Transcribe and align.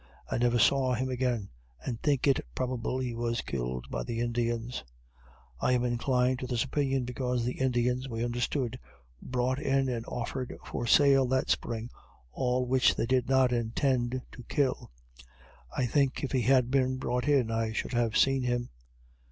I 0.31 0.39
never 0.39 0.57
saw 0.57 0.95
him 0.95 1.09
again, 1.09 1.49
and 1.85 2.01
think 2.01 2.25
it 2.25 2.43
probable 2.55 2.97
that 2.97 3.03
he 3.03 3.13
was 3.13 3.41
killed 3.41 3.85
by 3.91 4.01
the 4.01 4.19
Indians 4.19 4.83
I 5.59 5.73
am 5.73 5.83
inclined 5.85 6.39
to 6.39 6.47
this 6.47 6.63
opinion 6.63 7.03
because 7.05 7.45
the 7.45 7.59
Indians, 7.59 8.09
we 8.09 8.25
understood, 8.25 8.79
brought 9.21 9.59
in 9.59 9.89
and 9.89 10.03
offered 10.07 10.57
for 10.65 10.87
sale, 10.87 11.27
that 11.27 11.51
spring, 11.51 11.91
all 12.31 12.65
which 12.65 12.95
they 12.95 13.05
did 13.05 13.29
not 13.29 13.51
intend 13.53 14.23
to 14.31 14.41
kill. 14.49 14.89
I 15.77 15.85
think 15.85 16.23
if 16.23 16.31
he 16.31 16.41
had 16.41 16.71
been 16.71 16.97
brought 16.97 17.27
in 17.27 17.51
I 17.51 17.71
should 17.71 17.93
have 17.93 18.17
seen 18.17 18.41
him. 18.41 18.69